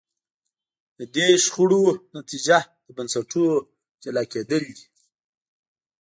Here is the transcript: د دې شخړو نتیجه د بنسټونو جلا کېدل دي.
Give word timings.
د 0.97 0.99
دې 1.15 1.27
شخړو 1.43 1.83
نتیجه 2.17 2.59
د 2.85 2.87
بنسټونو 2.97 3.51
جلا 4.03 4.23
کېدل 4.33 4.63
دي. 4.77 4.87